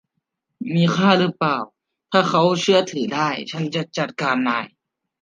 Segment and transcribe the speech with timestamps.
[0.73, 1.57] มีค่ารึเปล่า
[2.11, 4.65] ถ้าเขาเชื่อถือได้ ฉันจะจัดการนาย